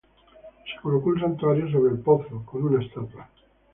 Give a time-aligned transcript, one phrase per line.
[0.65, 3.45] Se colocó un santuario sobre el pozo con una estatua de la Virgen María.